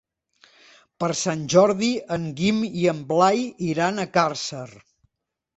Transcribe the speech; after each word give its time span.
Per 1.03 1.09
Sant 1.19 1.43
Jordi 1.53 1.89
en 2.17 2.25
Guim 2.41 2.63
i 2.85 2.89
en 2.95 3.05
Blai 3.13 3.47
iran 3.69 4.01
a 4.07 4.11
Càrcer. 4.19 4.69